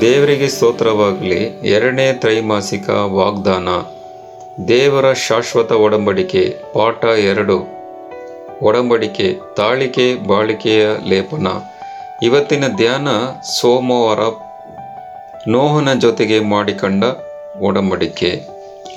ದೇವರಿಗೆ 0.00 0.48
ಸ್ತೋತ್ರವಾಗಲಿ 0.48 1.44
ಎರಡನೇ 1.64 2.12
ತ್ರೈಮಾಸಿಕ 2.12 2.90
ವಾಗ್ದಾನ. 2.90 3.68
ದೇವರ 4.64 5.12
ಶಾಶ್ವತ 5.12 5.72
ಒಡಂಬಡಿಕೆ, 5.72 6.58
ಪಾಠ 6.72 7.04
ಎರಡು. 7.04 7.58
ಒಡಂಬಡಿಕೆ, 8.62 9.54
ತಾಳಿಕೆ, 9.56 10.26
ಬಾಳಿಕೆಯ 10.26 10.86
ಲೇಪನ. 11.08 11.46
ಇವತ್ತಿನ 12.22 12.64
ಧ್ಯಾನ 12.68 13.08
ಸೋಮವಾರ 13.60 14.18
ನೋಹನ 15.48 15.94
ಜೊತೆಗೆ 15.98 16.40
ಮಾಡಿಕೊಂಡ 16.40 17.04
ಒಡಂಬಡಿಕೆ. 17.60 18.42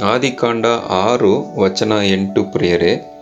ಆದಿಕಾಂಡ 0.04 0.66
ಆರು, 0.90 1.60
ವಚನ 1.60 1.94
ಎಂಟು 2.06 2.44
ಪ್ರಿಯರೇ 2.44 3.15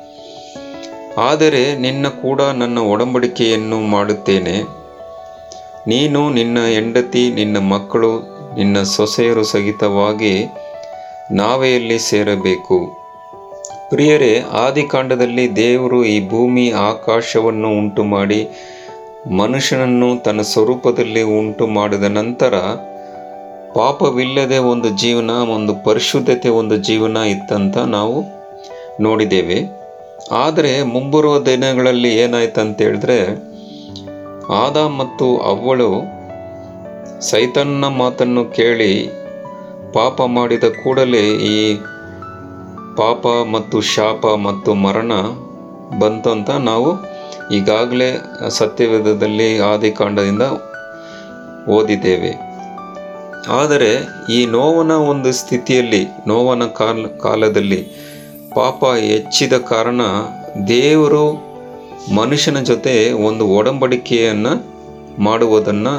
ಆದರೆ 1.18 1.78
ನಿನ್ನ 1.78 2.08
ಕೂಡ 2.08 2.42
ನನ್ನ 2.42 2.80
ಒಡಂಬಡಿಕೆಯನ್ನು 2.80 3.80
ಮಾಡುತ್ತೇನೆ. 3.80 4.62
ನೀನು 5.88 6.30
ನಿನ್ನ 6.30 6.58
ಹೆಂಡತಿ, 6.66 7.32
ನಿನ್ನ 7.32 7.58
ಮಕ್ಕಳು, 7.58 8.20
ನಿನ್ನ 8.56 8.84
ಸೊಸೆಯರು 8.84 9.44
ಸಹಿತವಾಗಿ 9.44 10.46
ನಾವೆಯಲ್ಲಿ 11.32 12.00
ಸೇರಬೇಕು. 12.00 12.96
ಪ್ರಿಯರೇ, 13.90 14.40
ಆದಿಕಾಂಡದಲ್ಲಿ 14.52 15.56
ದೇವರು 15.56 16.06
ಈ 16.06 16.30
ಭೂಮಿ 16.30 16.72
ಆಕಾಶವನ್ನು 16.72 17.70
ಉಂಟು 17.70 18.04
ಮಾಡಿ 18.04 18.48
ಮನುಷ್ಯನನ್ನು 19.32 20.24
ತನ್ನ 20.24 20.42
ಸ್ವರೂಪದಲ್ಲಿ 20.42 21.22
ಉಂಟು 21.22 21.68
ಮಾಡಿದ 21.68 22.04
ನಂತರ 22.04 22.54
ಪಾಪವಿಲ್ಲದೆ 23.74 24.58
ಒಂದು 24.58 24.90
ಜೀವನ, 24.90 25.30
ಒಂದು 25.30 25.76
ಪರಿಶುದ್ಧತೆ, 25.76 26.50
ಒಂದು 26.50 26.78
ಜೀವನ 26.78 27.18
ಇತ್ತಂತ 27.18 27.78
ನಾವು 27.78 28.24
ನೋಡಿದ್ದೇವೆ. 29.02 29.83
ಆದರೆ 30.32 30.84
ಮುಂಬರುವ 30.84 31.40
ದಿನಗಳಲ್ಲಿ 31.40 32.16
ಏನಾಯ್ತು 32.16 32.62
ಅಂತ 32.62 32.82
ಹೇಳಿದ್ರೆ 32.82 33.18
ಆದ 34.54 34.78
ಮತ್ತು 34.78 35.38
ಅವಳು 35.38 35.90
ಸೈತನ್ನ 37.22 37.86
ಮಾತನ್ನು 37.88 38.46
ಕೇಳಿ 38.46 39.08
ಪಾಪ 39.94 40.22
ಮಾಡಿದ 40.22 40.64
ಕೂಡಲೇ 40.64 41.34
ಈ 41.36 41.76
ಪಾಪ 42.98 43.28
ಮತ್ತು 43.28 43.82
ಶಾಪ 43.82 44.26
ಮತ್ತು 44.26 44.74
ಮರಣ 44.74 45.12
ಬಂತು 46.00 46.32
ಅಂತ 46.32 46.50
ನಾವು 46.50 46.90
ಈಗಾಗಲೇ 47.56 48.18
ಸತ್ಯವೇದದಲ್ಲಿ 48.50 49.60
ಆದಿಕಾಂಡದಿಂದ 49.60 50.42
ಓದಿದ್ದೇವೆ. 51.70 52.54
ಆದರೆ 53.50 53.92
ಈ 54.34 54.46
ನೋವನ 54.46 54.92
ಒಂದು 54.92 55.32
ಸ್ಥಿತಿಯಲ್ಲಿ, 55.32 56.06
ನೋವನ 56.28 56.64
ಕಾಲ, 56.66 57.06
ಕಾಲದಲ್ಲಿ 57.08 58.03
ಪಾಪ 58.56 58.86
ಹೆಚ್ಚಿದ 58.86 59.54
ಕಾರಣ 59.54 60.02
ದೇವರು 60.68 61.26
ಮನುಷ್ಯನ 62.16 62.60
ಜೊತೆ 62.60 63.12
ಒಂದು 63.12 63.48
ಒಡಂಬಡಿಕೆಯನ್ನು 63.48 64.54
ಮಾಡುವುದನ್ನು 65.24 65.94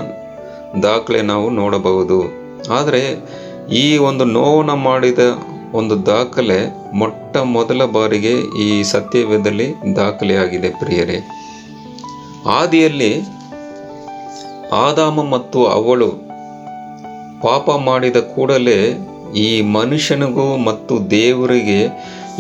ದಾಖಲೆ 0.83 1.23
ನಾವು 1.23 1.51
ನೋಡಬಹುದು. 1.51 2.19
ಆದರೆ 2.73 3.03
ಈ 3.73 3.97
ಒಂದು 3.97 4.25
ನೋವನ್ನು 4.25 4.77
ಮಾಡಿದ 4.77 5.19
ಒಂದು 5.73 6.07
ದಾಖಲೆ 6.07 6.59
ಮೊಟ್ಟ 6.93 7.37
ಮೊದಲ 7.37 7.85
ಬಾರಿಗೆ 7.85 8.33
ಈ 8.63 8.83
ಸತ್ಯವೇದದಲ್ಲಿ 8.83 9.97
ದಾಖಲೆಯಾಗಿದೆ 9.97 10.71
ಪ್ರಿಯರೇ. 10.71 11.19
ಆದಿಯಲ್ಲಿ 12.47 13.21
ಆದಾಮ 14.73 15.23
ಮತ್ತು 15.23 15.67
ಅವಳು 15.67 16.11
ಪಾಪ 17.43 17.71
ಮಾಡಿದ 17.71 18.17
ಕೂಡಲೇ 18.17 18.79
ಈ 19.37 19.63
ಮನುಷ್ಯನಿಗೂ 19.63 20.57
ಮತ್ತು 20.57 21.11
ದೇವರಿಗೆ 21.11 21.81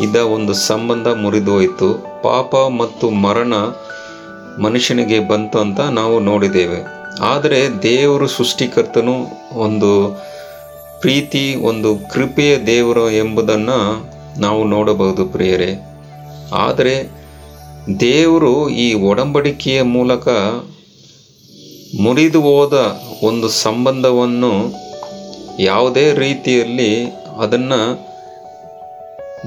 ಇದ್ದ 0.03 0.17
ಒಂದು 0.17 0.55
ಸಂಬಂಧ 0.55 1.07
ಮುರಿದೋಯ್ತು. 1.07 1.95
ಪಾಪ 2.23 2.57
ಮತ್ತು 2.57 3.11
ಮರಣ 3.11 3.53
ಮನುಷ್ಯನಿಗೆ 4.63 5.29
ಬಂತು 5.29 5.59
ಅಂತ 5.59 5.81
ನಾವು 5.81 6.21
ನೋಡಿದ್ದೇವೆ. 6.21 6.85
ಆದರೆ 7.21 7.83
ದೇವರು 7.83 8.27
ಸೃಷ್ಟಿಕರ್ತನು 8.27 9.27
ಒಂದು 9.59 10.21
ಪ್ರೀತಿ, 11.01 11.55
ಒಂದು 11.55 12.11
ಕೃಪೆಯ 12.11 12.59
ದೇವರು 12.59 13.11
ಎಂಬುದನ್ನು 13.11 14.09
ನಾವು 14.41 14.65
ನೋಡಬಹುದು 14.65 15.27
ಪ್ರಿಯರೇ. 15.27 15.75
ಆದರೆ 16.55 17.25
ದೇವರು 18.01 18.69
ಈ 18.69 18.95
ಒಡಂಬಡಿಕೆಯ 18.95 19.83
ಮೂಲಕ 19.83 20.29
ಮುರಿದು 22.01 22.41
ಹೋದ 22.41 23.01
ಒಂದು 23.23 23.49
ಸಂಬಂಧವನ್ನು 23.49 24.73
ಯಾವುದೇ 25.61 26.13
ರೀತಿಯಲ್ಲಿ 26.13 27.05
ಅದನ್ನು 27.41 28.14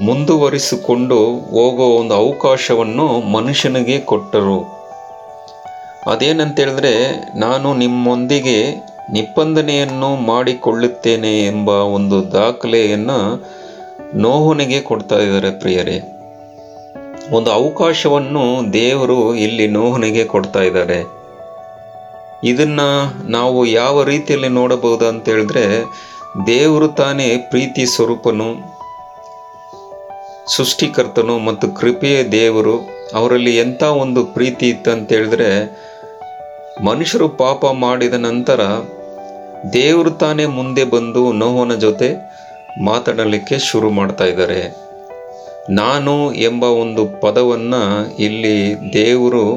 ಮುಂದುವರಿಸಿಕೊಂಡು 0.00 1.16
ಹೋಗೋ 1.34 1.84
ಒಂದು 1.84 2.14
ಅವಕಾಶವನ್ನು 2.14 3.20
ಮನುಷ್ಯನಿಗೆ 3.20 4.00
ಕೊಟ್ಟರು. 4.00 4.78
ಅದೇನಂತೇಳಿದ್ರೆ, 6.10 7.12
ನಾನು 7.38 7.74
ನಿಮ್ಮೊಂದಿಗೆ 7.74 8.70
ನಿಬಂಧನೆಯನ್ನು 9.12 10.16
ಮಾಡಿಕೊಳ್ಳುತ್ತೇನೆ 10.16 11.46
ಎಂಬ 11.46 11.68
ಒಂದು 11.68 12.32
ದಾಖಲೆಯನ್ನು 12.32 13.44
ನೋಹನಿಗೆ 14.14 14.80
ಕೊಡ್ತಾ 14.80 15.16
ಇದ್ದಾರೆ 15.16 15.50
ಪ್ರಿಯರೇ. 15.50 16.00
ಒಂದು 17.30 17.50
ಅವಕಾಶವನ್ನು 17.50 18.72
ದೇವರು 18.72 19.34
ಇಲ್ಲಿ 19.34 19.66
ನೋಹನಿಗೆ 19.66 20.24
ಕೊಡ್ತಾ 20.24 20.62
ಇದ್ದಾರೆ. 20.62 21.04
ಇದನ್ನು 22.44 23.30
ನಾವು 23.30 23.66
ಯಾವ 23.66 24.02
ರೀತಿಯಲ್ಲಿ 24.02 24.48
ನೋಡಬಹುದು 24.48 25.08
ಅಂತ 25.08 25.28
ಹೇಳಿದ್ರೆ 25.28 25.84
ದೇವರು 26.46 26.88
ತಾನೇ 26.88 27.36
ಪ್ರೀತಿ 27.36 27.86
ಸ್ವರೂಪನು 27.86 28.77
ಸೃಷ್ಟಿಕರ್ತನು 30.48 31.38
ಮತ್ತು 31.38 31.68
ಕೃಪೆಯ 31.70 32.24
ದೇವರು 32.24 32.88
ಅವರಲ್ಲಿ 33.14 33.56
ಎಂಥ 33.56 33.82
ಒಂದು 33.82 34.24
ಪ್ರೀತಿ 34.24 34.68
ಇತ್ತು 34.68 34.90
ಅಂತ 34.90 35.12
ಹೇಳಿದ್ರೆ 35.12 35.50
ಮನುಷ್ಯರು 36.84 37.28
ಪಾಪ 37.28 37.66
ಮಾಡಿದ 37.66 38.14
ನಂತರ 38.14 38.60
ದೇವರು 39.72 40.10
ತಾನೇ 40.10 40.46
ಮುಂದೆ 40.46 40.84
ಬಂದು 40.84 41.32
ನೋಹನ 41.32 41.74
ಜೊತೆ 41.74 42.14
ಮಾತಾಡಲಿಕ್ಕೆ 42.84 43.58
ಶುರು 43.58 43.90
ಮಾಡ್ತಾ 43.90 44.24
ಇದ್ದಾರೆ. 44.24 44.76
ನಾನು 45.70 46.32
ಎಂಬ 46.32 46.64
ಒಂದು 46.64 47.20
ಪದವನ್ನು 47.20 48.16
ಇಲ್ಲಿ 48.22 48.74
ದೇವರು 48.92 49.56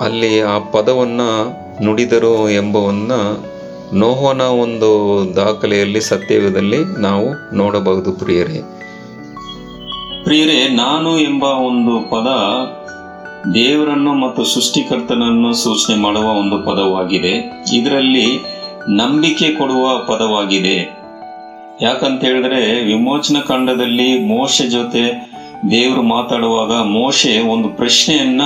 ಅಲ್ಲಿ 0.00 0.40
ಆ 0.40 0.58
ಪದವನ್ನು 0.58 1.30
ನುಡಿದರು 1.84 2.50
ಎಂಬವನ್ನು 2.50 3.20
ನೋಹನ 3.94 4.40
ಒಂದು 4.40 4.90
ದಾಖಲೆಯಲ್ಲಿ 5.36 6.00
ಸತ್ಯವದಲ್ಲಿ 6.00 7.00
ನಾವು 7.00 7.54
ನೋಡಬಹುದು 7.54 8.12
ಪ್ರಿಯರೇ. 8.12 8.60
ಪ್ರಿಯರೇ, 10.26 10.68
ನಾನು 10.68 11.18
ಎಂಬ 11.18 11.42
ಒಂದು 11.42 12.10
ಪದ 12.10 12.26
ದೇವರನ್ನು 13.54 14.14
ಮತ್ತು 14.14 14.44
ಸೃಷ್ಟಿಕರ್ತನನ್ನು 14.44 15.54
ಸೂಚನೆ 15.54 15.96
ಮಾಡುವ 15.96 16.22
ಒಂದು 16.22 16.58
ಪದವಾಗಿದೆ. 16.58 17.64
ಇದರಲ್ಲಿ 17.74 18.38
ನಂಬಿಕೆ 18.88 19.54
ಕೊಡುವ 19.54 19.98
ಪದವಾಗಿದೆ. 19.98 20.74
ಯಾಕಂತ 21.82 22.24
ಹೇಳಿದ್ರೆ, 22.24 22.84
ವಿಮೋಚನ 22.84 23.36
ಕಾಂಡದಲ್ಲಿ 23.38 24.24
ಮೋಶೆ 24.24 24.66
ಜೊತೆ 24.66 25.32
ದೇವರು 25.70 26.02
ಮಾತಾಡುವಾಗ 26.02 26.72
ಮೋಶೆ 26.72 27.40
ಒಂದು 27.40 27.68
ಪ್ರಶ್ನೆಯನ್ನ 27.68 28.42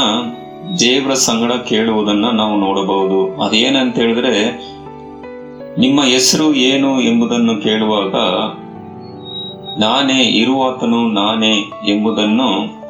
ದೇವರ 0.78 1.14
ಸಂಗಡ 1.14 1.52
ಕೇಳುವುದನ್ನ 1.52 2.26
ನಾವು 2.26 2.56
ನೋಡಬಹುದು. 2.56 3.42
ಅದೇನಂತ 3.42 3.96
ಹೇಳಿದ್ರೆ, 3.96 4.44
ನಿಮ್ಮ 5.78 6.02
ಹೆಸರು 6.02 6.54
ಏನು 6.54 7.00
ಎಂಬುದನ್ನು 7.00 7.56
ಕೇಳುವಾಗ 7.56 8.14
ನಾನೇ 9.78 10.22
ಇರುವಾತನು 10.22 11.08
ನಾನೇ 11.08 11.56
ಎಂಬುದನ್ನು 11.88 12.80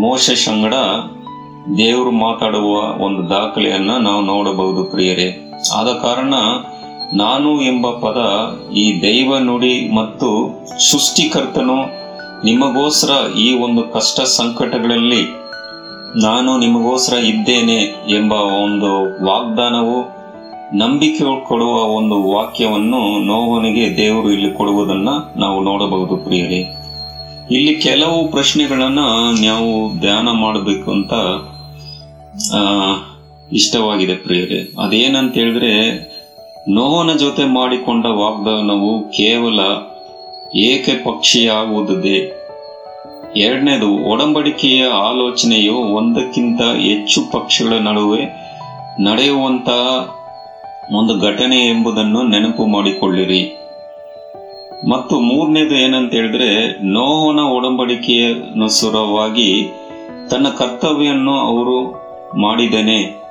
ಮೋಶ 0.00 0.30
ಸಂಗಡ 0.30 0.74
ದೇವರು 1.78 2.10
ಮಾತಾಡುವ 2.10 3.02
ಒಂದು 3.04 3.28
ದಾಖಲೆಯನ್ನ 3.28 3.90
ನಾವು 3.96 4.20
ನೋಡಬಹುದು 4.20 4.84
ಪ್ರಿಯರೇ. 4.84 5.52
ಆದ 5.76 5.86
ಕಾರಣ 5.86 6.34
ನಾನು 7.12 7.62
ಎಂಬ 7.62 7.90
ಪದ 7.90 8.20
ಈ 8.72 9.02
ದೈವ 9.02 9.38
ನುಡಿ 9.38 9.94
ಮತ್ತು 9.94 10.60
ಸೃಷ್ಟಿಕರ್ತನು 10.90 11.82
ನಿಮಗೋಸ್ಕರ 12.44 13.30
ಈ 13.36 13.58
ಒಂದು 13.58 13.82
ಕಷ್ಟ 13.82 14.20
ಸಂಕಟಗಳಲ್ಲಿ 14.20 15.22
ನಾನು 16.22 16.58
ನಿಮಗೋಸ್ಕರ 16.58 17.16
ಇದ್ದೇನೆ 17.16 17.76
ಎಂಬ 18.16 18.32
ಒಂದು 18.32 19.04
ವಾಗ್ದಾನವು 19.24 20.21
ನಂಬಿಕೆ 20.74 21.44
ಕೊಡುವ 21.44 21.70
ಒಂದು 21.70 22.30
ವಾಕ್ಯವನ್ನು 22.30 23.24
ನೋವನಿಗೆ 23.24 23.96
ದೇವರು 23.96 24.32
ಇಲ್ಲಿ 24.32 24.50
ಕೊಡುವುದನ್ನ 24.50 25.08
ನಾವು 25.36 25.64
ನೋಡಬಹುದು 25.64 26.16
ಪ್ರಿಯರೇ. 26.16 26.76
ಇಲ್ಲಿ 27.50 27.74
ಕೆಲವು 27.74 28.28
ಪ್ರಶ್ನೆಗಳನ್ನ 28.28 28.98
ನಾವು 29.44 30.00
ಧ್ಯಾನ 30.00 30.28
ಮಾಡಬೇಕು 30.30 30.90
ಅಂತ 30.90 31.12
ಇಷ್ಟವಾಗಿದೆ 33.52 34.14
ಪ್ರಿಯರೇ. 34.14 34.72
ಅದೇನಂತ 34.84 35.34
ಹೇಳಿದ್ರೆ 35.34 35.90
ನೋವನ 36.68 37.12
ಜೊತೆ 37.16 37.44
ಮಾಡಿಕೊಂಡ 37.44 38.06
ವಾಗ್ದಾನವು 38.06 39.08
ಕೇವಲ 39.08 39.60
ಏಕಪಕ್ಷೀಯಾಗುವುದೇ. 40.58 42.32
ಎರಡನೇದು, 43.36 44.04
ಒಡಂಬಡಿಕೆಯ 44.04 44.84
ಆಲೋಚನೆಯು 44.86 45.74
ಒಂದಕ್ಕಿಂತ 45.74 46.62
ಹೆಚ್ಚು 46.62 47.32
ಪಕ್ಷಗಳ 47.32 47.72
ನಡುವೆ 47.78 48.20
ನಡೆಯುವಂತಹ 49.00 50.21
ಒಂದು 50.92 51.18
ಘಟನೆ 51.18 51.56
ಎಂಬುದನ್ನು 51.56 52.22
ನೆನಪು 52.22 52.66
ಮಾಡಿಕೊಳ್ಳಿರಿ. 52.66 53.58
ಮತ್ತು 54.90 55.20
ಮೂರನೇದು 55.20 55.74
ಏನಂತ 55.74 56.12
ಹೇಳಿದ್ರೆ 56.12 56.78
ನೋವನ 56.84 57.38
ಒಡಂಬಡಿಕೆಯ 57.38 58.34
ನುಸುರವಾಗಿ 58.34 59.70
ತನ್ನ 60.30 60.48
ಕರ್ತವ್ಯವನ್ನು 60.48 61.34
ಅವರು 61.34 62.02
ಮಾಡಿದನೆ 62.40 63.22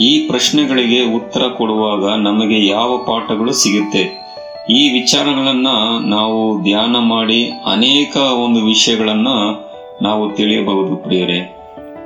ಈ 0.00 0.28
ಪ್ರಶ್ನೆಗಳಿಗೆ 0.28 1.14
ಉತ್ತರ 1.14 1.42
ಕೊಡುವಾಗ 1.48 2.18
ನಮಗೆ 2.18 2.66
ಯಾವ 2.66 2.98
ಪಾಠಗಳು 2.98 3.52
ಸಿಗುತ್ತೆ? 3.52 4.28
ಈ 4.70 4.92
ವಿಚಾರಗಳನ್ನು 4.92 5.98
ನಾವು 6.08 6.62
ಧ್ಯಾನ 6.62 6.96
ಮಾಡಿ 6.98 7.50
ಅನೇಕ 7.66 8.16
ಒಂದು 8.16 8.64
ವಿಷಯಗಳನ್ನು 8.64 9.68
ನಾವು 10.02 10.30
ತಿಳಿಯಬಹುದು 10.30 10.96
ಪ್ರಿಯರೇ. 10.96 11.57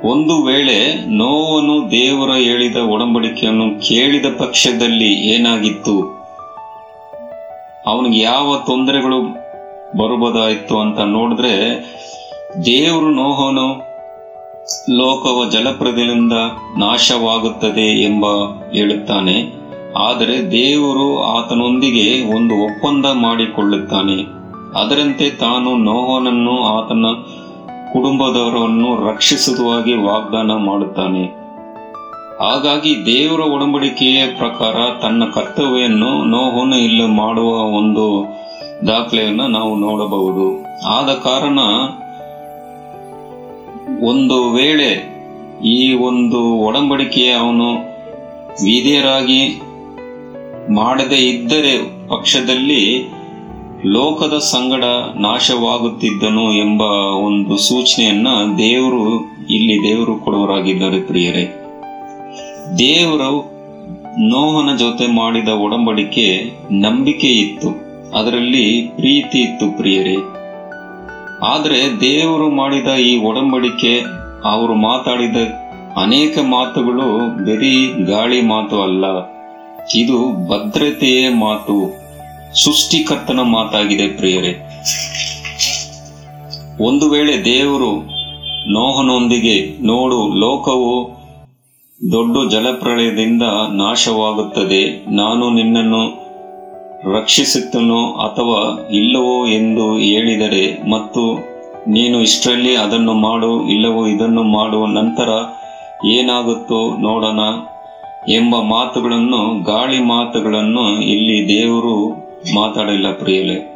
ಒಂದು 0.05 0.43
ವೇಳೆ 0.43 1.05
ನೋವನು 1.09 1.91
ದೇವರ 1.91 2.29
ಹೇಳಿದ 2.29 2.75
ಒಡಂಬಡಿಕೆಯನ್ನು 2.75 3.87
ಕೇಳಿದ 3.87 4.25
ಪಕ್ಷದಲ್ಲಿ 4.37 5.13
ಏನಾಗಿತ್ತು? 5.13 6.01
ಅವನಿಗೆ 7.87 8.19
ಯಾವ 8.19 8.63
ತೊಂದರೆಗಳು 8.65 9.21
ಬರಬಹುದಾಯಿತು 9.97 10.79
ಅಂತ 10.79 10.99
ನೋಡಿದ್ರೆ, 10.99 11.55
ದೇವರು 12.65 13.11
ನೋಹನು 13.11 13.93
ಲೋಕವ 14.89 15.49
ಜಲಪ್ರದೆಯಿಂದ 15.51 16.33
ನಾಶವಾಗುತ್ತದೆ 16.77 18.03
ಎಂಬ 18.03 18.25
ಹೇಳುತ್ತಾನೆ. 18.73 19.63
ಆದರೆ 19.97 20.51
ದೇವರು 20.51 21.23
ಆತನೊಂದಿಗೆ 21.23 22.35
ಒಂದು 22.35 22.55
ಒಪ್ಪಂದ 22.63 23.05
ಮಾಡಿಕೊಳ್ಳುತ್ತಾನೆ. 23.13 24.43
ಅದರಂತೆ 24.79 25.29
ತಾನು 25.29 25.75
ನೋಹನನ್ನು 25.75 26.63
ಆತನ 26.63 27.05
ಕುಟುಂಬದವರನ್ನು 27.93 29.09
ರಕ್ಷಿಸುವುದಾಗಿ 29.09 29.93
ವಾಗ್ದಾನ 29.93 30.51
ಮಾಡುತ್ತಾನೆ. 30.51 31.43
ಹಾಗಾಗಿ 32.39 33.05
ದೇವರ 33.05 33.39
ಒಡಂಬಡಿಕೆಯ 33.39 34.25
ಪ್ರಕಾರ 34.37 34.75
ತನ್ನ 35.01 35.23
ಕರ್ತವ್ಯವನ್ನು 35.25 36.23
ನೋವನ್ನು 36.23 36.77
ಇಲ್ಲಿ 36.77 37.05
ಮಾಡುವ 37.05 37.49
ಒಂದು 37.55 38.25
ದಾಖಲೆಯನ್ನು 38.87 39.47
ನಾವು 39.47 39.75
ನೋಡಬಹುದು. 39.75 40.65
ಆದ 40.87 41.09
ಕಾರಣ 41.13 41.59
ಒಂದು 44.07 44.51
ವೇಳೆ 44.51 45.13
ಈ 45.65 45.93
ಒಂದು 45.93 46.53
ಒಡಂಬಡಿಕೆಯ 46.53 47.31
ಅವನು 47.33 47.73
ವಿಧೇಯರಾಗಿ 48.63 49.61
ಮಾಡದೇ 50.73 51.15
ಇದ್ದರೆ 51.15 51.73
ಪಕ್ಷದಲ್ಲಿ 52.07 53.11
ಲೋಕದ 53.85 54.37
ಸಂಗಡ 54.37 54.83
ನಾಶವಾಗುತ್ತಿದ್ದನು 55.19 56.53
ಎಂಬ 56.53 56.81
ಒಂದು 57.25 57.57
ಸೂಚನೆಯನ್ನ 57.57 58.27
ದೇವರು 58.57 59.01
ಇಲ್ಲಿ 59.49 59.75
ದೇವರು 59.89 60.15
ಕೊಡುವರಾಗಿದ್ದಾರೆ 60.15 60.99
ಪ್ರಿಯರೇ. 61.01 61.43
ದೇವರು 62.77 63.31
ನೋಹನ 64.29 64.75
ಜೊತೆ 64.75 65.07
ಮಾಡಿದ 65.07 65.47
ಒಡಂಬಡಿಕೆ 65.47 66.27
ನಂಬಿಕೆ 66.71 67.27
ಇತ್ತು, 67.27 67.69
ಅದರಲ್ಲಿ 68.19 68.81
ಪ್ರೀತಿ 68.81 69.39
ಇತ್ತು 69.39 69.77
ಪ್ರಿಯರೇ. 69.77 70.15
ಆದರೆ 71.43 72.01
ದೇವರು 72.01 72.49
ಮಾಡಿದ 72.49 72.87
ಈ 72.87 73.17
ಒಡಂಬಡಿಕೆ, 73.17 73.99
ಅವರು 74.45 74.75
ಮಾತಾಡಿದ 74.75 75.35
ಅನೇಕ 76.01 76.37
ಮಾತುಗಳು, 76.39 77.09
ಬರೀ 77.45 77.75
ಗಾಳಿ 78.05 78.41
ಮಾತು 78.41 78.81
ಅಲ್ಲ, 78.81 79.05
ಇದು 79.95 80.19
ಭದ್ರತೆಯೇ 80.47 81.29
ಮಾತು. 81.29 82.02
ಸೃಷ್ಟಿಕರ್ತನ 82.61 83.41
ಮಾತಾಗಿದೆ 83.41 84.07
ಪ್ರಿಯರೇ. 84.07 84.53
ಒಂದು 86.83 87.09
ವೇಳೆ 87.09 87.45
ದೇವರು 87.45 87.91
ನೋಹನೊಂದಿಗೆ 88.71 89.85
ನೋಡು, 89.87 90.39
ಲೋಕವು 90.39 90.93
ದೊಡ್ಡ 92.11 92.51
ಜಲಪ್ರಳಯದಿಂದ 92.51 93.41
ನಾಶವಾಗುತ್ತದೆ. 93.71 95.05
ನಾನು 95.15 95.49
ನಿನ್ನನ್ನು 95.49 96.23
ರಕ್ಷಿಸುತ್ತನೋ 97.13 98.01
ಅಥವಾ 98.13 98.87
ಇಲ್ಲವೋ 98.91 99.47
ಎಂದು 99.47 99.97
ಹೇಳಿದರೆ 99.97 100.89
ಮತ್ತು 100.89 101.23
ನೀನು 101.87 102.21
ಇಷ್ಟರಲ್ಲಿ 102.21 102.75
ಅದನ್ನು 102.75 103.13
ಮಾಡು, 103.13 103.67
ಇಲ್ಲವೋ 103.67 104.07
ಇದನ್ನು 104.07 104.43
ಮಾಡು, 104.43 104.85
ನಂತರ 104.85 105.29
ಏನಾಗುತ್ತೋ 106.07 106.97
ನೋಡೋಣ 106.97 107.39
ಎಂಬ 108.33 108.55
ಮಾತುಗಳನ್ನು, 108.55 109.63
ಗಾಳಿ 109.63 109.99
ಮಾತುಗಳನ್ನು 110.03 111.01
ಇಲ್ಲಿ 111.01 111.47
ದೇವರು 111.47 112.22
ಮಾತಾಡಿಲ್ಲ 112.55 113.11
ಪ್ರಿಯಲೆ 113.11 113.73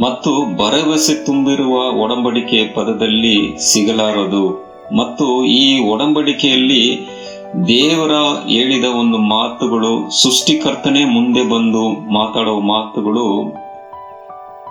ಮತ್ತು 0.00 0.56
ಭರವಸೆ 0.56 1.26
ತುಂಬಿರುವ 1.26 2.02
ಒಡಂಬಡಿಕೆ 2.02 2.72
ಪದದಲ್ಲಿ 2.74 3.56
ಸಿಗಲಾರದು. 3.58 4.64
ಮತ್ತು 4.96 5.44
ಈ 5.44 5.88
ಒಡಂಬಡಿಕೆಯಲ್ಲಿ 5.88 7.08
ದೇವರ 7.68 8.10
ಹೇಳಿದ 8.48 8.84
ಒಂದು 8.84 9.18
ಮಾತುಗಳು 9.18 10.22
ಸೃಷ್ಟಿಕರ್ತನೇ 10.22 11.04
ಮುಂದೆ 11.04 11.42
ಬಂದು 11.42 11.88
ಮಾತಾಡುವ 12.12 12.60
ಮಾತುಗಳು 12.60 13.54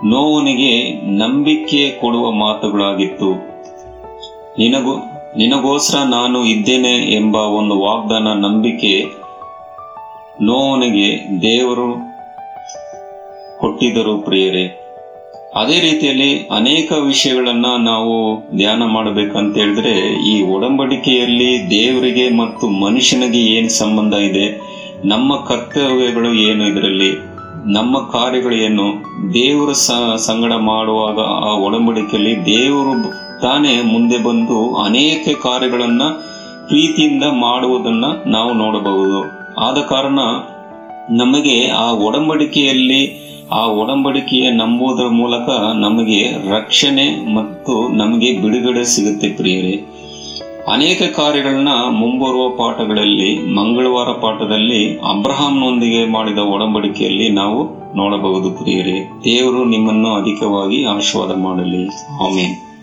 ನೋವನಿಗೆ 0.04 1.00
ನಂಬಿಕೆ 1.16 1.90
ಕೊಡುವ 2.00 2.30
ಮಾತುಗಳಾಗಿತ್ತು. 2.30 3.32
ನಿನಗೋ, 4.58 4.94
ನಿನಗೋಸ್ಕರ 5.36 5.98
ನಾನು 5.98 6.44
ಇದ್ದೇನೆ 6.44 7.14
ಎಂಬ 7.14 7.36
ಒಂದು 7.36 7.80
ವಾಗ್ದಾನ 7.80 8.28
ನಂಬಿಕೆ 8.28 9.23
ನೋವನಿಗೆ 10.42 11.28
ದೇವರು 11.42 11.94
ಕೊಟ್ಟಿದ್ದರು 13.58 14.18
ಪ್ರಿಯರೇ. 14.18 14.80
ಅದೇ 15.54 15.80
ರೀತಿಯಲ್ಲಿ 15.80 16.46
ಅನೇಕ 16.46 16.92
ವಿಷಯಗಳನ್ನ 16.92 17.66
ನಾವು 17.78 18.42
ಧ್ಯಾನ 18.56 18.82
ಮಾಡಬೇಕಂತ 18.84 19.56
ಹೇಳಿದ್ರೆ, 19.56 20.22
ಈ 20.28 20.42
ಒಡಂಬಡಿಕೆಯಲ್ಲಿ 20.42 21.70
ದೇವರಿಗೆ 21.70 22.36
ಮತ್ತು 22.36 22.68
ಮನುಷ್ಯನಿಗೆ 22.68 23.38
ಏನು 23.38 23.68
ಸಂಬಂಧ 23.68 24.14
ಇದೆ, 24.14 24.60
ನಮ್ಮ 25.04 25.36
ಕರ್ತವ್ಯಗಳು 25.36 26.34
ಏನು 26.34 26.68
ಇದರಲ್ಲಿ, 26.68 27.12
ನಮ್ಮ 27.72 27.98
ಕಾರ್ಯಗಳು 27.98 28.54
ಏನು, 28.54 28.92
ದೇವರ 29.34 29.72
ಸಂಗಡ 30.16 30.52
ಮಾಡುವಾಗ 30.52 31.18
ಆ 31.18 31.52
ಒಡಂಬಡಿಕೆಯಲ್ಲಿ 31.52 32.46
ದೇವರು 32.46 33.12
ತಾನೇ 33.40 33.82
ಮುಂದೆ 33.82 34.18
ಬಂದು 34.18 34.74
ಅನೇಕ 34.74 35.28
ಕಾರ್ಯಗಳನ್ನ 35.42 36.02
ಪ್ರೀತಿಯಿಂದ 36.68 37.24
ಮಾಡುವುದನ್ನ 37.24 38.04
ನಾವು 38.26 38.52
ನೋಡಬಹುದು. 38.52 39.43
ಆದ 39.58 39.78
ಕಾರಣ 39.78 40.18
ನಮಗೆ 41.10 41.68
ಆ 41.68 41.92
ಒಡಂಬಡಿಕೆಯಲ್ಲಿ, 41.92 43.24
ಆ 43.52 43.66
ಒಡಂಬಡಿಕೆಯ 43.66 44.50
ನಂಬುವುದರ 44.50 45.08
ಮೂಲಕ 45.08 45.48
ನಮಗೆ 45.74 46.50
ರಕ್ಷಣೆ 46.50 47.34
ಮತ್ತು 47.34 47.88
ನಮಗೆ 47.88 48.32
ಬಿಡುಗಡೆ 48.32 48.84
ಸಿಗುತ್ತೆ 48.84 49.28
ಪ್ರಿಯರೇ. 49.28 49.84
ಅನೇಕ 50.72 51.02
ಕಾರ್ಯಗಳನ್ನ 51.02 51.68
ಮುಂಬರುವ 51.90 52.48
ಪಾಠಗಳಲ್ಲಿ, 52.48 53.54
ಮಂಗಳವಾರ 53.54 54.08
ಪಾಠದಲ್ಲಿ 54.08 54.98
ಅಬ್ರಹಾಂನೊಂದಿಗೆ 54.98 56.04
ಮಾಡಿದ 56.04 56.38
ಒಡಂಬಡಿಕೆಯಲ್ಲಿ 56.38 57.28
ನಾವು 57.28 57.84
ನೋಡಬಹುದು 57.96 58.50
ಪ್ರಿಯರೇ. 58.50 59.10
ದೇವರು 59.24 59.64
ನಿಮ್ಮನ್ನು 59.64 60.14
ಅಧಿಕವಾಗಿ 60.14 60.84
ಆಶೀರ್ವಾದ 60.84 61.38
ಮಾಡಲಿ. 61.38 61.86
ಆಮೇಲೆ 62.26 62.73